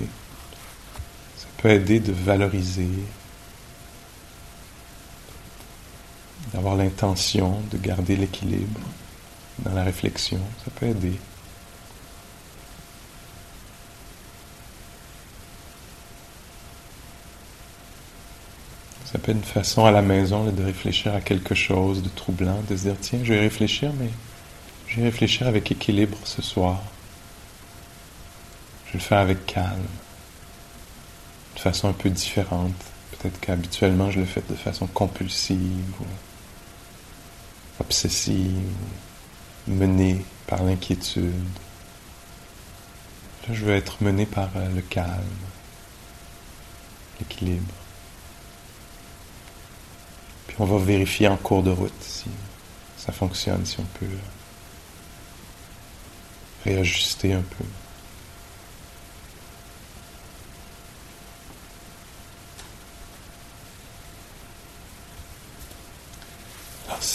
ça 1.35 1.47
peut 1.57 1.69
aider 1.71 1.99
de 1.99 2.11
valoriser, 2.11 2.89
d'avoir 6.53 6.75
l'intention 6.75 7.61
de 7.71 7.77
garder 7.77 8.15
l'équilibre 8.15 8.79
dans 9.59 9.73
la 9.73 9.83
réflexion, 9.83 10.39
ça 10.63 10.71
peut 10.71 10.87
aider. 10.87 11.17
Ça 19.05 19.19
peut 19.19 19.31
être 19.31 19.37
une 19.37 19.43
façon 19.43 19.85
à 19.85 19.91
la 19.91 20.01
maison 20.01 20.45
de 20.45 20.63
réfléchir 20.63 21.13
à 21.13 21.21
quelque 21.21 21.53
chose 21.53 22.01
de 22.01 22.09
troublant, 22.09 22.61
de 22.69 22.75
se 22.77 22.83
dire 22.83 22.95
tiens, 22.99 23.19
je 23.23 23.33
vais 23.33 23.41
réfléchir, 23.41 23.91
mais 23.99 24.09
je 24.87 24.97
vais 24.97 25.03
réfléchir 25.03 25.47
avec 25.47 25.71
équilibre 25.71 26.17
ce 26.23 26.41
soir. 26.41 26.81
Je 28.85 28.93
vais 28.93 28.99
le 28.99 29.03
faire 29.03 29.19
avec 29.19 29.45
calme, 29.45 29.87
de 31.55 31.59
façon 31.59 31.89
un 31.89 31.93
peu 31.93 32.09
différente. 32.09 32.73
Peut-être 33.11 33.39
qu'habituellement 33.39 34.09
je 34.11 34.19
le 34.19 34.25
fais 34.25 34.43
de 34.49 34.55
façon 34.55 34.87
compulsive 34.87 35.59
ou 35.99 36.05
obsessive, 37.81 38.69
menée 39.67 40.23
par 40.47 40.63
l'inquiétude. 40.63 41.33
Là, 43.47 43.53
je 43.53 43.65
veux 43.65 43.75
être 43.75 44.01
mené 44.01 44.25
par 44.25 44.49
euh, 44.55 44.69
le 44.69 44.81
calme, 44.81 45.23
l'équilibre. 47.19 47.73
Puis 50.47 50.55
on 50.59 50.65
va 50.65 50.77
vérifier 50.77 51.27
en 51.27 51.37
cours 51.37 51.63
de 51.63 51.71
route 51.71 52.01
si 52.01 52.29
ça 52.97 53.11
fonctionne, 53.11 53.65
si 53.65 53.79
on 53.79 53.85
peut 53.99 54.05
réajuster 56.63 57.33
un 57.33 57.41
peu. 57.41 57.65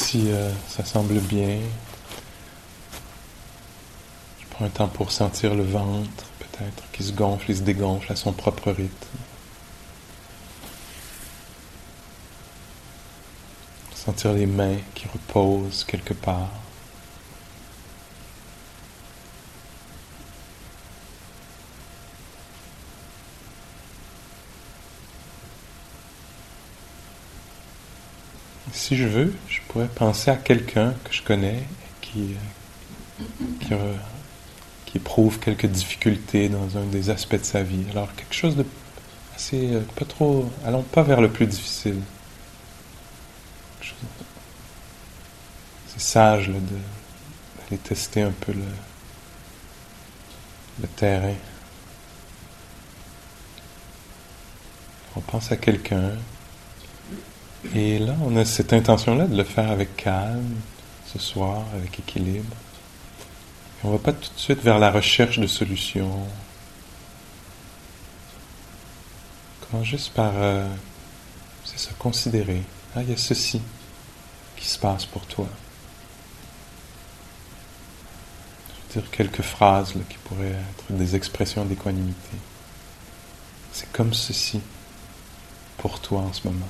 Si 0.07 0.31
euh, 0.31 0.53
ça 0.69 0.85
semble 0.85 1.19
bien. 1.19 1.59
Je 4.39 4.47
prends 4.51 4.65
un 4.65 4.69
temps 4.69 4.87
pour 4.87 5.11
sentir 5.11 5.57
le 5.57 5.65
ventre, 5.65 6.25
peut-être, 6.39 6.85
qui 6.93 7.03
se 7.03 7.13
gonfle 7.13 7.51
et 7.51 7.57
se 7.57 7.63
dégonfle 7.63 8.13
à 8.13 8.15
son 8.15 8.33
propre 8.33 8.71
rythme. 8.71 9.19
Sentir 13.97 14.33
les 14.35 14.47
mains 14.47 14.79
qui 14.95 15.09
reposent 15.09 15.83
quelque 15.83 16.15
part. 16.15 16.51
Si 28.87 28.97
je 28.97 29.09
veux, 29.09 29.35
je 29.49 29.59
pourrais 29.67 29.89
penser 29.89 30.31
à 30.31 30.37
quelqu'un 30.37 30.95
que 31.03 31.13
je 31.13 31.21
connais 31.21 31.65
qui, 32.01 32.37
qui, 33.61 33.75
qui, 34.85 34.97
éprouve 34.97 35.41
quelques 35.41 35.67
difficultés 35.67 36.49
dans 36.49 36.79
un 36.79 36.85
des 36.85 37.11
aspects 37.11 37.35
de 37.35 37.45
sa 37.45 37.65
vie. 37.65 37.85
Alors, 37.91 38.15
quelque 38.15 38.35
chose 38.35 38.55
de 38.55 38.65
assez. 39.35 39.75
Euh, 39.75 39.81
pas 39.97 40.05
trop. 40.05 40.49
Allons 40.65 40.85
pas 40.85 41.03
vers 41.03 41.21
le 41.21 41.29
plus 41.29 41.47
difficile. 41.47 42.01
C'est 45.89 46.01
sage 46.01 46.49
d'aller 46.49 47.79
tester 47.79 48.23
un 48.23 48.31
peu 48.31 48.53
le, 48.53 48.63
le 50.83 50.87
terrain. 50.87 51.35
On 55.17 55.21
pense 55.23 55.51
à 55.51 55.57
quelqu'un 55.57 56.13
et 57.75 57.99
là, 57.99 58.15
on 58.25 58.37
a 58.37 58.45
cette 58.45 58.73
intention-là 58.73 59.27
de 59.27 59.37
le 59.37 59.45
faire 59.45 59.71
avec 59.71 59.97
calme, 59.97 60.57
ce 61.07 61.19
soir, 61.19 61.65
avec 61.75 61.99
équilibre. 61.99 62.55
on 63.83 63.89
ne 63.89 63.93
va 63.93 63.99
pas 63.99 64.13
tout 64.13 64.33
de 64.35 64.39
suite 64.39 64.63
vers 64.63 64.79
la 64.79 64.91
recherche 64.91 65.39
de 65.39 65.47
solutions. 65.47 66.27
Comment 69.61 69.85
juste 69.85 70.13
par, 70.13 70.33
euh, 70.37 70.69
c'est 71.65 71.79
ça, 71.79 71.91
considérer. 71.99 72.63
Ah, 72.95 73.03
il 73.03 73.11
y 73.11 73.13
a 73.13 73.17
ceci 73.17 73.61
qui 74.57 74.67
se 74.67 74.79
passe 74.79 75.05
pour 75.05 75.27
toi. 75.27 75.49
Je 78.69 78.95
vais 78.95 79.01
dire 79.01 79.11
quelques 79.11 79.43
phrases 79.43 79.95
qui 80.09 80.17
pourraient 80.25 80.51
être 80.51 80.93
des 80.93 81.17
expressions 81.17 81.65
d'équanimité. 81.65 82.37
C'est 83.73 83.91
comme 83.93 84.15
ceci 84.15 84.61
pour 85.79 86.01
toi 86.01 86.21
en 86.21 86.33
ce 86.33 86.47
moment. 86.49 86.69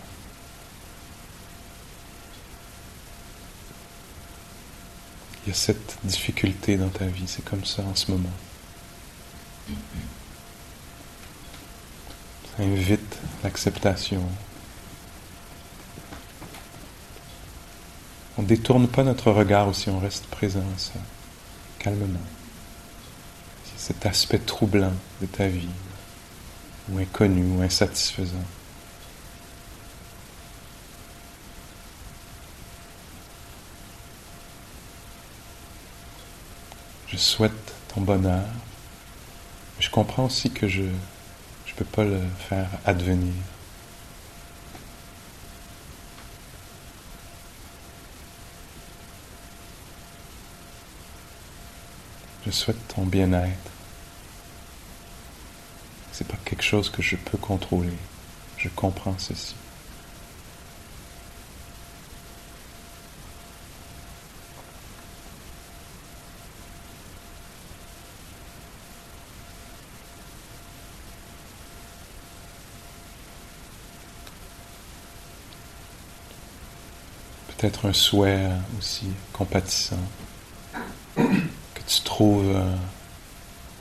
Il 5.47 5.51
y 5.51 5.53
a 5.53 5.55
cette 5.55 5.97
difficulté 6.03 6.77
dans 6.77 6.89
ta 6.89 7.07
vie, 7.07 7.23
c'est 7.29 7.45
comme 7.45 7.65
ça 7.65 7.83
en 7.83 7.95
ce 7.95 8.11
moment. 8.11 8.33
Ça 12.57 12.65
invite 12.65 13.19
l'acceptation. 13.45 14.23
On 18.37 18.43
ne 18.43 18.47
détourne 18.47 18.89
pas 18.89 19.05
notre 19.05 19.31
regard 19.31 19.69
aussi, 19.69 19.89
on 19.89 20.01
reste 20.01 20.27
présent 20.27 20.65
à 20.75 20.79
ça, 20.79 20.99
calmement. 21.79 22.19
C'est 23.65 23.95
cet 23.95 24.07
aspect 24.07 24.41
troublant 24.41 24.93
de 25.21 25.27
ta 25.27 25.47
vie, 25.47 25.69
ou 26.91 26.99
inconnu, 26.99 27.45
ou 27.57 27.63
insatisfaisant. 27.63 28.45
Je 37.17 37.21
souhaite 37.23 37.75
ton 37.95 38.03
bonheur. 38.03 38.45
Mais 39.77 39.83
je 39.83 39.91
comprends 39.91 40.27
aussi 40.27 40.51
que 40.51 40.69
je 40.69 40.83
ne 40.83 40.91
peux 41.77 41.85
pas 41.87 42.05
le 42.05 42.21
faire 42.49 42.69
advenir. 42.85 43.33
Je 52.45 52.51
souhaite 52.51 52.87
ton 52.89 53.05
bien-être. 53.07 53.71
C'est 56.13 56.29
pas 56.29 56.37
quelque 56.45 56.63
chose 56.63 56.91
que 56.91 57.03
je 57.03 57.17
peux 57.17 57.39
contrôler. 57.39 57.97
Je 58.59 58.69
comprends 58.69 59.17
ceci. 59.19 59.57
Peut-être 77.57 77.87
un 77.87 77.93
souhait 77.93 78.51
aussi 78.79 79.07
compatissant, 79.33 79.97
que 81.17 81.81
tu 81.87 82.01
trouves 82.03 82.55
euh, 82.55 82.77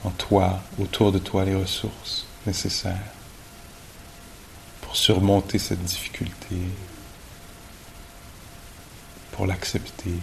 en 0.04 0.10
toi, 0.10 0.60
autour 0.78 1.12
de 1.12 1.18
toi, 1.18 1.44
les 1.44 1.54
ressources 1.54 2.26
nécessaires 2.46 3.12
pour 4.82 4.96
surmonter 4.96 5.58
cette 5.58 5.82
difficulté, 5.82 6.56
pour 9.32 9.46
l'accepter. 9.46 10.14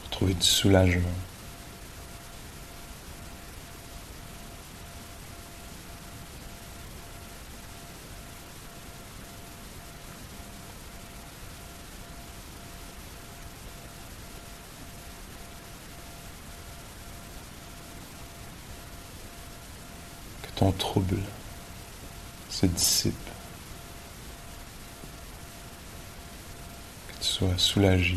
pour 0.00 0.10
trouver 0.10 0.34
du 0.34 0.46
soulagement. 0.46 1.27
Trouble 20.78 21.18
se 22.48 22.66
dissipe, 22.66 23.14
que 27.08 27.14
tu 27.20 27.28
sois 27.28 27.58
soulagé 27.58 28.16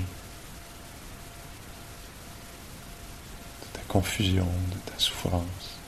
de 3.61 3.67
ta 3.73 3.81
confusion, 3.87 4.47
de 4.71 4.91
ta 4.91 4.97
souffrance. 4.97 5.80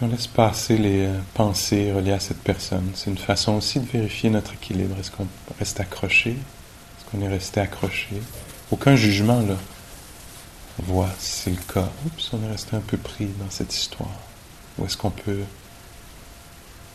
On 0.00 0.08
laisse 0.08 0.26
passer 0.26 0.78
les 0.78 1.06
euh, 1.06 1.18
pensées 1.34 1.92
reliées 1.92 2.12
à 2.12 2.20
cette 2.20 2.42
personne. 2.42 2.90
C'est 2.94 3.10
une 3.10 3.18
façon 3.18 3.54
aussi 3.54 3.80
de 3.80 3.86
vérifier 3.86 4.30
notre 4.30 4.54
équilibre. 4.54 4.96
Est-ce 4.98 5.10
qu'on 5.10 5.26
reste 5.58 5.80
accroché? 5.80 6.30
Est-ce 6.30 7.10
qu'on 7.10 7.20
est 7.20 7.28
resté 7.28 7.60
accroché? 7.60 8.22
Aucun 8.70 8.96
jugement 8.96 9.40
là. 9.40 9.56
On 10.80 10.92
voit 10.92 11.10
si 11.18 11.32
c'est 11.32 11.50
le 11.50 11.72
cas. 11.72 11.88
Oups, 12.06 12.30
on 12.32 12.46
est 12.46 12.50
resté 12.50 12.76
un 12.76 12.80
peu 12.80 12.96
pris 12.96 13.26
dans 13.26 13.50
cette 13.50 13.74
histoire. 13.74 14.20
Ou 14.78 14.84
est-ce 14.84 14.96
qu'on 14.96 15.10
peut 15.10 15.42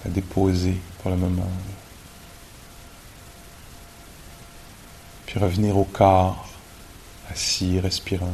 la 0.06 0.12
déposer 0.12 0.76
pour 1.02 1.12
le 1.12 1.18
moment 1.18 1.50
Puis 5.26 5.40
revenir 5.40 5.78
au 5.78 5.84
corps, 5.84 6.48
assis, 7.30 7.80
respirant. 7.80 8.34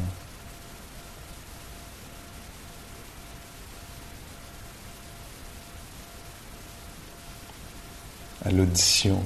À 8.46 8.52
l'audition. 8.52 9.24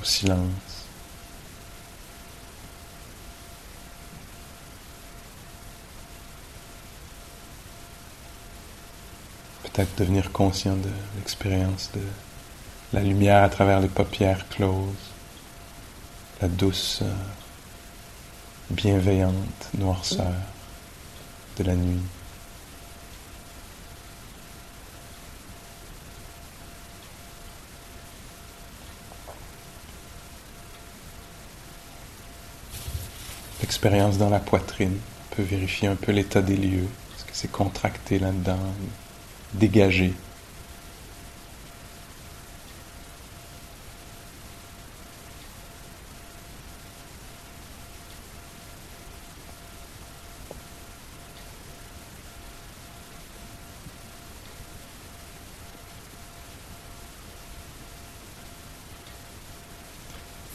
Au 0.00 0.04
silence. 0.04 0.48
Peut-être 9.62 9.96
devenir 9.98 10.32
conscient 10.32 10.76
de 10.76 10.90
l'expérience 11.16 11.90
de 11.94 12.02
la 12.92 13.00
lumière 13.00 13.42
à 13.42 13.48
travers 13.48 13.80
les 13.80 13.88
paupières 13.88 14.48
closes, 14.48 15.12
la 16.42 16.48
douce, 16.48 17.02
bienveillante 18.70 19.70
noirceur 19.78 20.34
de 21.58 21.64
la 21.64 21.74
nuit. 21.74 22.02
Expérience 33.72 34.18
dans 34.18 34.28
la 34.28 34.38
poitrine. 34.38 34.98
On 35.30 35.36
peut 35.36 35.42
vérifier 35.42 35.88
un 35.88 35.96
peu 35.96 36.12
l'état 36.12 36.42
des 36.42 36.56
lieux. 36.56 36.88
Est-ce 37.16 37.24
que 37.24 37.30
c'est 37.32 37.50
contracté 37.50 38.18
là-dedans, 38.18 38.58
dégagé? 39.54 40.12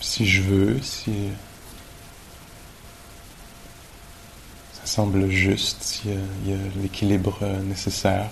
Si 0.01 0.27
je 0.27 0.43
veux, 0.43 0.79
si 0.83 1.31
semble 4.97 5.29
juste, 5.29 5.83
s'il 5.83 6.09
y 6.47 6.53
a, 6.53 6.57
l'équilibre 6.81 7.37
euh, 7.43 7.61
nécessaire. 7.61 8.31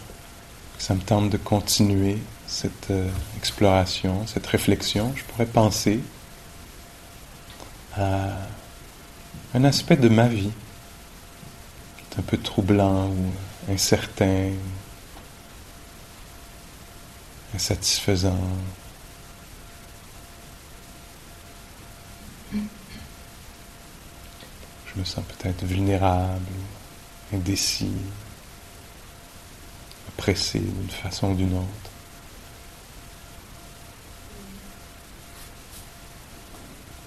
Ça 0.80 0.96
me 0.96 1.00
tente 1.00 1.30
de 1.30 1.38
continuer 1.38 2.18
cette 2.48 2.90
euh, 2.90 3.08
exploration, 3.38 4.26
cette 4.26 4.48
réflexion. 4.48 5.14
Je 5.16 5.24
pourrais 5.26 5.46
penser 5.46 6.00
à 7.96 8.30
un 9.54 9.64
aspect 9.64 9.96
de 9.96 10.10
ma 10.10 10.28
vie 10.28 10.50
qui 11.98 12.04
est 12.04 12.20
un 12.20 12.24
peu 12.24 12.38
troublant 12.38 13.10
ou 13.10 13.72
incertain, 13.72 14.50
insatisfaisant. 17.54 18.40
Je 24.96 25.02
me 25.02 25.06
sens 25.06 25.26
peut-être 25.26 25.66
vulnérable, 25.66 26.46
indécis, 27.34 27.92
oppressé 30.08 30.60
d'une 30.60 30.90
façon 30.90 31.32
ou 31.32 31.36
d'une 31.36 31.58
autre. 31.58 31.92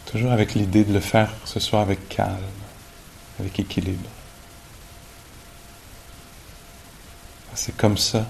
Toujours 0.05 0.33
avec 0.33 0.55
l'idée 0.55 0.85
de 0.85 0.93
le 0.93 1.01
faire 1.01 1.33
ce 1.45 1.61
soir 1.61 1.83
avec 1.83 2.09
calme, 2.09 2.39
avec 3.41 3.59
équilibre. 3.59 4.09
C'est 7.55 7.77
comme 7.77 7.99
ça 7.99 8.27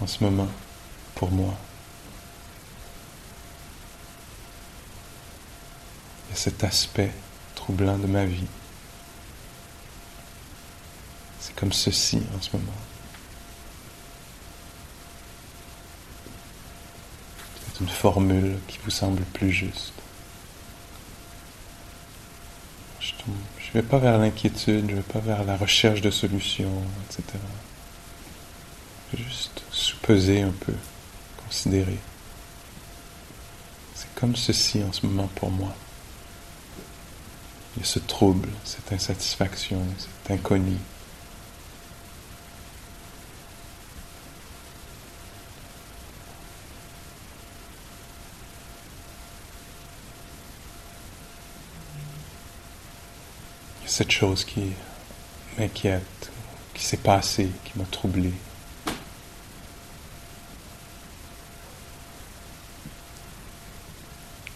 en 0.00 0.06
ce 0.06 0.24
moment 0.24 0.48
pour 1.14 1.30
moi. 1.30 1.54
Il 6.26 6.30
y 6.30 6.32
a 6.32 6.36
cet 6.36 6.64
aspect 6.64 7.12
troublant 7.54 7.98
de 7.98 8.06
ma 8.06 8.24
vie. 8.24 8.46
Comme 11.60 11.72
ceci 11.74 12.22
en 12.36 12.40
ce 12.40 12.56
moment. 12.56 12.72
C'est 17.66 17.80
une 17.80 17.88
formule 17.88 18.56
qui 18.66 18.78
vous 18.82 18.90
semble 18.90 19.22
plus 19.24 19.52
juste. 19.52 19.92
Je 23.00 23.78
ne 23.78 23.82
vais 23.82 23.88
pas 23.88 23.98
vers 23.98 24.18
l'inquiétude, 24.18 24.86
je 24.88 24.94
ne 24.94 24.96
vais 24.96 25.12
pas 25.12 25.20
vers 25.20 25.44
la 25.44 25.56
recherche 25.56 26.00
de 26.00 26.10
solutions, 26.10 26.82
etc. 27.04 27.38
Je 29.12 29.18
vais 29.18 29.24
juste 29.24 29.62
sous-peser 29.70 30.42
un 30.42 30.52
peu, 30.52 30.72
considérer. 31.46 31.98
C'est 33.94 34.12
comme 34.14 34.34
ceci 34.34 34.82
en 34.82 34.92
ce 34.92 35.04
moment 35.06 35.28
pour 35.36 35.50
moi. 35.50 35.74
Il 37.76 37.80
y 37.80 37.82
a 37.84 37.86
ce 37.86 37.98
trouble, 37.98 38.48
cette 38.64 38.92
insatisfaction, 38.92 39.84
cet 39.98 40.30
inconnu. 40.32 40.76
cette 54.00 54.12
chose 54.12 54.46
qui 54.46 54.62
m'inquiète, 55.58 56.32
qui 56.72 56.82
s'est 56.82 56.96
passée, 56.96 57.50
qui 57.66 57.78
m'a 57.78 57.84
troublé. 57.84 58.32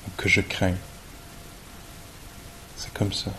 Ou 0.07 0.11
que 0.17 0.31
je 0.31 0.41
crains. 0.41 0.79
C'est 2.79 2.91
comme 2.95 3.13
ça. 3.13 3.33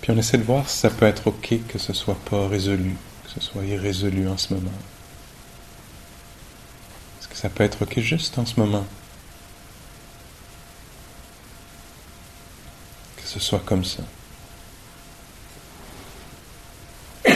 Puis 0.00 0.10
on 0.10 0.18
essaie 0.18 0.38
de 0.38 0.42
voir 0.42 0.68
si 0.68 0.78
ça 0.78 0.90
peut 0.90 1.06
être 1.06 1.28
OK 1.28 1.54
que 1.68 1.78
ce 1.78 1.92
soit 1.92 2.18
pas 2.28 2.48
résolu, 2.48 2.96
que 3.26 3.30
ce 3.30 3.40
soit 3.40 3.64
irrésolu 3.64 4.26
en 4.26 4.36
ce 4.36 4.54
moment. 4.54 4.72
Que 7.42 7.48
ça 7.48 7.54
peut 7.54 7.64
être 7.64 7.82
ok 7.82 7.98
juste 7.98 8.38
en 8.38 8.46
ce 8.46 8.60
moment 8.60 8.86
Que 13.16 13.22
ce 13.24 13.40
soit 13.40 13.58
comme 13.58 13.84
ça. 13.84 14.04
Il 17.24 17.32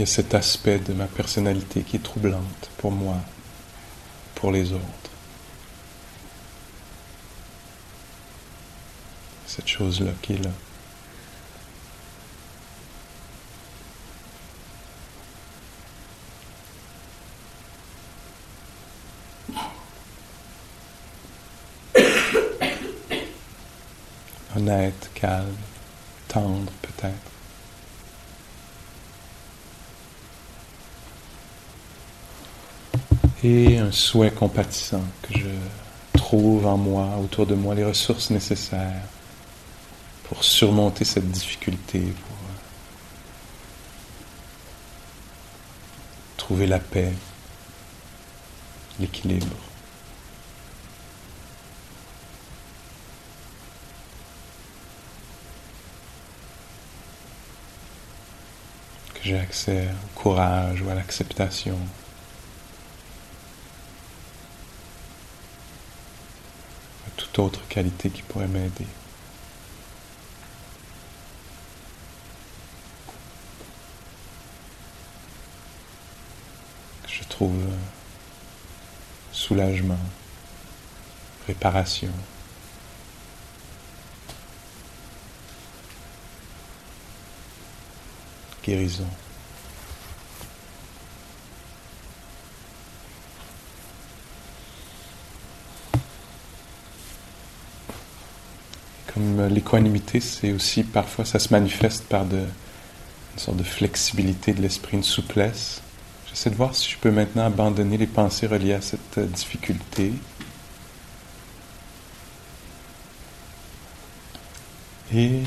y 0.00 0.02
a 0.02 0.06
cet 0.06 0.34
aspect 0.34 0.80
de 0.80 0.94
ma 0.94 1.06
personnalité 1.06 1.82
qui 1.82 1.94
est 1.94 2.02
troublante 2.02 2.70
pour 2.78 2.90
moi, 2.90 3.18
pour 4.34 4.50
les 4.50 4.72
autres. 4.72 4.82
Cette 9.46 9.68
chose-là 9.68 10.10
qui 10.22 10.32
est 10.32 10.42
là. 10.42 10.50
Honnête, 24.58 25.10
calme, 25.14 25.54
tendre 26.26 26.72
peut-être. 26.82 27.28
et 33.44 33.78
un 33.78 33.92
souhait 33.92 34.30
compatissant 34.30 35.04
que 35.22 35.38
je 35.38 35.48
trouve 36.12 36.66
en 36.66 36.76
moi, 36.76 37.16
autour 37.22 37.46
de 37.46 37.54
moi, 37.54 37.74
les 37.74 37.84
ressources 37.84 38.30
nécessaires 38.30 39.02
pour 40.24 40.42
surmonter 40.44 41.04
cette 41.04 41.30
difficulté, 41.30 42.00
pour 42.00 42.36
euh, 42.36 42.58
trouver 46.36 46.66
la 46.66 46.80
paix, 46.80 47.12
l'équilibre. 48.98 49.67
J'ai 59.28 59.38
accès 59.38 59.88
au 60.04 60.18
courage 60.18 60.80
ou 60.82 60.88
à 60.88 60.94
l'acceptation. 60.94 61.78
autre 67.38 67.66
qualité 67.68 68.10
qui 68.10 68.22
pourrait 68.22 68.48
m'aider. 68.48 68.86
Je 77.06 77.24
trouve 77.24 77.56
euh, 77.56 77.76
soulagement, 79.32 79.98
réparation. 81.46 82.12
Guérison. 88.68 89.06
l'équanimité, 99.50 100.20
c'est 100.20 100.52
aussi 100.52 100.84
parfois 100.84 101.24
ça 101.24 101.40
se 101.40 101.52
manifeste 101.52 102.04
par 102.04 102.22
une 102.22 102.46
sorte 103.36 103.56
de 103.56 103.64
flexibilité 103.64 104.52
de 104.52 104.62
l'esprit, 104.62 104.96
une 104.96 105.02
souplesse. 105.02 105.82
J'essaie 106.28 106.50
de 106.50 106.54
voir 106.54 106.74
si 106.74 106.88
je 106.90 106.98
peux 106.98 107.10
maintenant 107.10 107.46
abandonner 107.46 107.96
les 107.96 108.06
pensées 108.06 108.46
reliées 108.46 108.74
à 108.74 108.80
cette 108.80 109.18
euh, 109.18 109.26
difficulté. 109.26 110.12
Et 115.12 115.40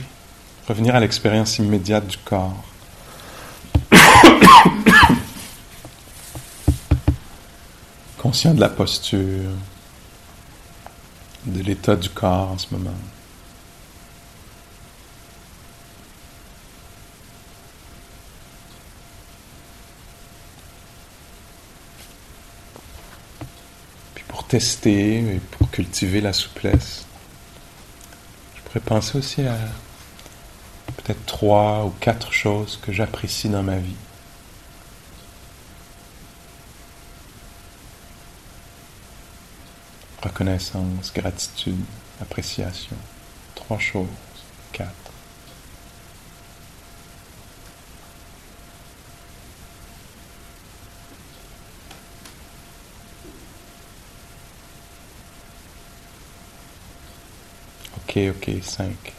revenir 0.68 0.96
à 0.96 1.00
l'expérience 1.00 1.60
immédiate 1.60 2.08
du 2.08 2.18
corps. 2.18 2.71
Conscient 8.32 8.54
de 8.54 8.62
la 8.62 8.70
posture, 8.70 9.52
de 11.46 11.62
l'état 11.64 11.98
du 11.98 12.08
corps 12.08 12.52
en 12.52 12.58
ce 12.58 12.68
moment. 12.72 12.96
tester 24.48 25.20
et 25.20 25.40
pour 25.52 25.70
cultiver 25.70 26.20
la 26.20 26.34
souplesse. 26.34 27.06
Je 28.56 28.62
pourrais 28.62 28.80
penser 28.82 29.18
aussi 29.18 29.42
à 29.44 29.56
peut-être 30.98 31.26
trois 31.26 31.86
ou 31.86 31.90
quatre 32.02 32.34
choses 32.34 32.78
que 32.82 32.92
j'apprécie 32.92 33.48
dans 33.48 33.64
ma 33.64 33.78
vie. 33.78 33.96
Reconnaissance, 40.22 41.12
gratitude, 41.14 41.84
appréciation. 42.22 42.96
Trois 43.56 43.80
choses, 43.80 44.08
quatre. 44.72 44.94
Ok, 57.98 58.18
ok, 58.36 58.62
5. 58.64 59.14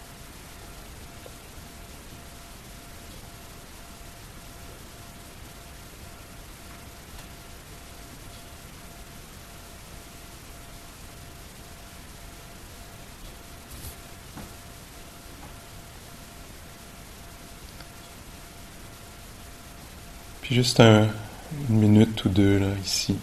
Juste 20.53 20.81
un, 20.81 21.09
une 21.71 21.79
minute 21.79 22.25
ou 22.25 22.29
deux 22.29 22.59
là, 22.59 22.67
ici, 22.85 23.17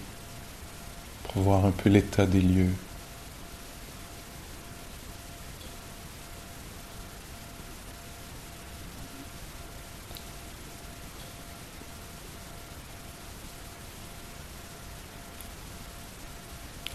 pour 1.24 1.44
voir 1.44 1.66
un 1.66 1.72
peu 1.72 1.90
l'état 1.90 2.26
des 2.26 2.42
lieux. 2.42 2.74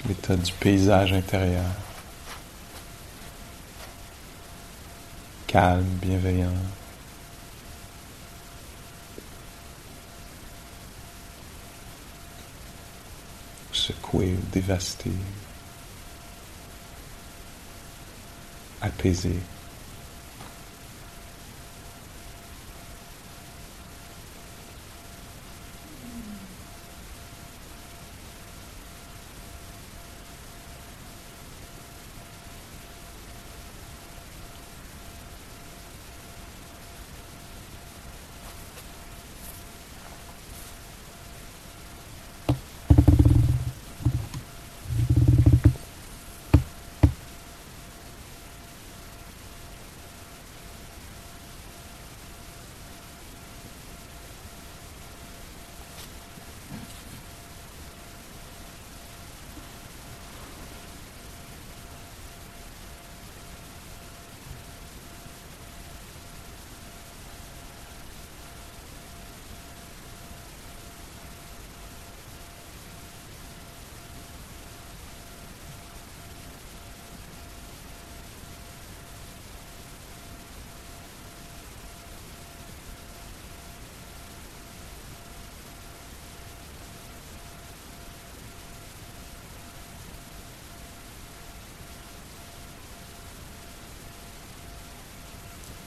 l'état 0.07 0.37
du 0.37 0.53
paysage 0.53 1.15
intérieur. 1.15 1.65
Calme, 5.47 5.85
bienveillant. 6.03 6.51
Secoué 14.15 14.35
ou 14.35 14.53
dévasté. 14.53 15.11
Apaisé. 18.81 19.35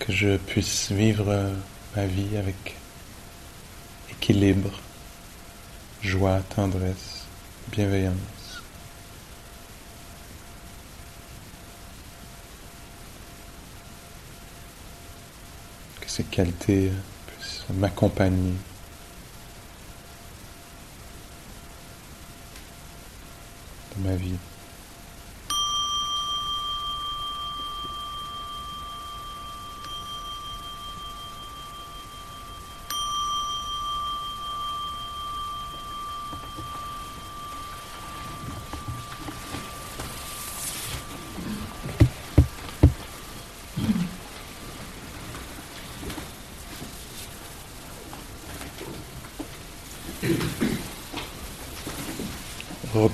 Que 0.07 0.13
je 0.13 0.37
puisse 0.37 0.89
vivre 0.89 1.51
ma 1.93 2.05
vie 2.05 2.37
avec 2.37 2.75
équilibre, 4.09 4.71
joie, 6.01 6.39
tendresse, 6.55 7.25
bienveillance. 7.73 8.15
Que 15.99 16.09
ces 16.09 16.23
qualités 16.23 16.89
puissent 17.27 17.65
m'accompagner. 17.73 18.53
dans 23.95 24.09
ma 24.09 24.15
vie. 24.15 24.37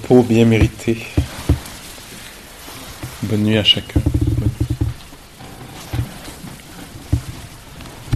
Repos 0.04 0.24
bien 0.24 0.44
mérité. 0.44 0.98
Bonne 3.24 3.44
nuit 3.44 3.58
à 3.58 3.64
chacun. 3.64 4.03